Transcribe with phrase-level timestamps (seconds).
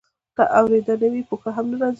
[0.35, 1.89] که اورېدنه نه وي، پوهه هم نه راځي.